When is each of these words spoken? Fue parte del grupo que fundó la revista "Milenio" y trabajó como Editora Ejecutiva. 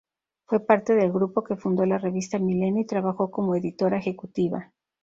Fue 0.47 0.65
parte 0.65 0.95
del 0.95 1.11
grupo 1.11 1.43
que 1.43 1.55
fundó 1.55 1.85
la 1.85 1.99
revista 1.99 2.39
"Milenio" 2.39 2.81
y 2.81 2.87
trabajó 2.87 3.29
como 3.29 3.53
Editora 3.55 3.99
Ejecutiva. 3.99 4.71